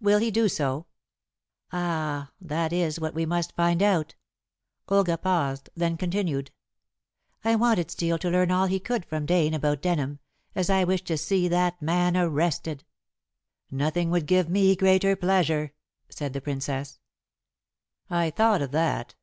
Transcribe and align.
"Will 0.00 0.18
he 0.18 0.32
do 0.32 0.48
so?" 0.48 0.86
"Ah! 1.72 2.32
that 2.40 2.72
is 2.72 2.98
what 2.98 3.14
we 3.14 3.24
must 3.24 3.54
find 3.54 3.84
out." 3.84 4.16
Olga 4.88 5.16
paused, 5.16 5.70
then 5.76 5.96
continued. 5.96 6.50
"I 7.44 7.54
wanted 7.54 7.88
Steel 7.88 8.18
to 8.18 8.30
learn 8.30 8.50
all 8.50 8.66
he 8.66 8.80
could 8.80 9.04
from 9.04 9.26
Dane 9.26 9.54
about 9.54 9.80
Denham, 9.80 10.18
as 10.56 10.70
I 10.70 10.82
wish 10.82 11.02
to 11.04 11.16
see 11.16 11.46
that 11.46 11.80
man 11.80 12.16
arrested." 12.16 12.82
"Nothing 13.70 14.10
would 14.10 14.26
give 14.26 14.48
me 14.48 14.74
greater 14.74 15.14
pleasure," 15.14 15.72
cried 16.18 16.32
the 16.32 16.40
Princess. 16.40 16.98
"I 18.10 18.30
thought 18.30 18.62
of 18.62 18.72
that. 18.72 19.14